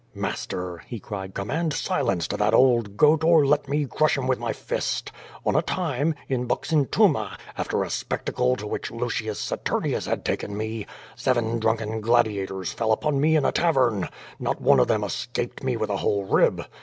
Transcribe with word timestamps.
^^Master," 0.17 0.79
he 0.87 0.99
cried, 0.99 1.35
"command 1.35 1.73
silence 1.73 2.27
to 2.29 2.35
that 2.37 2.55
old 2.55 2.97
goat 2.97 3.23
or 3.23 3.45
let 3.45 3.69
me 3.69 3.85
crush 3.85 4.17
him 4.17 4.25
with 4.25 4.39
my 4.39 4.51
fist. 4.51 5.11
On 5.45 5.55
a 5.55 5.61
time, 5.61 6.15
in 6.27 6.47
Buxentuma, 6.47 7.37
after 7.55 7.83
a 7.83 7.89
spectacle 7.91 8.55
to 8.55 8.65
which 8.65 8.89
Lucius 8.89 9.39
Satumius 9.39 10.07
had 10.07 10.25
taken 10.25 10.57
me, 10.57 10.87
seven 11.15 11.59
drunken 11.59 12.01
gladiators 12.01 12.73
fell 12.73 12.91
upon 12.91 13.21
me 13.21 13.37
at 13.37 13.45
a 13.45 13.51
tavern. 13.51 14.09
Not 14.39 14.59
one 14.59 14.79
of 14.79 14.87
them 14.87 15.01
esca^^cd 15.03 15.61
me 15.61 15.77
with 15.77 15.91
a 15.91 15.97
whole 15.97 16.25
rib. 16.25 16.65